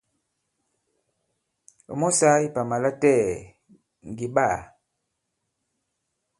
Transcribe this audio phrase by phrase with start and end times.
[1.91, 3.29] Ɔ̀ mɔ sāā ipàmà latɛɛ̀
[4.09, 4.57] ŋgè ɓaā.